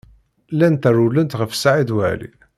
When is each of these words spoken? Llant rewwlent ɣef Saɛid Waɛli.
Llant 0.53 0.89
rewwlent 0.95 1.37
ɣef 1.39 1.51
Saɛid 1.55 1.89
Waɛli. 1.95 2.29